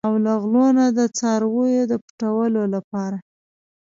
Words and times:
او 0.07 0.13
له 0.25 0.33
غلو 0.43 0.65
نه 0.77 0.85
د 0.97 0.99
څارویو 1.17 1.83
د 1.91 1.93
پټولو 2.03 2.61
لپاره. 2.75 3.17